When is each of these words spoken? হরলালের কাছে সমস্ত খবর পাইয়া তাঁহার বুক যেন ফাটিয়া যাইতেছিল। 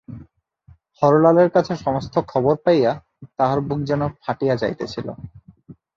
হরলালের 1.01 1.49
কাছে 1.49 1.73
সমস্ত 1.75 2.15
খবর 2.27 2.53
পাইয়া 2.63 2.91
তাঁহার 3.37 3.59
বুক 3.61 3.79
যেন 3.83 4.01
ফাটিয়া 4.21 4.55
যাইতেছিল। 4.55 5.07